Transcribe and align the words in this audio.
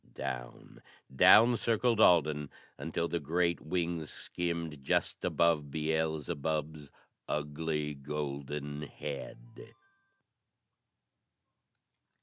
Down, 0.15 0.81
down 1.15 1.55
circled 1.57 1.99
Alden 2.01 2.49
until 2.79 3.07
the 3.07 3.19
great 3.19 3.61
wings 3.61 4.09
skimmed 4.09 4.81
just 4.83 5.23
above 5.23 5.69
Beelzebub's 5.69 6.89
ugly 7.27 7.93
golden 7.93 8.81
head. 8.81 9.75